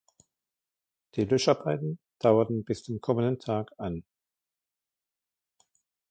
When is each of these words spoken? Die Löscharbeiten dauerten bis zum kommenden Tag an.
Die 1.13 1.25
Löscharbeiten 1.25 1.99
dauerten 2.17 2.63
bis 2.63 2.81
zum 2.83 3.01
kommenden 3.01 3.37
Tag 3.37 3.71
an. 3.77 4.03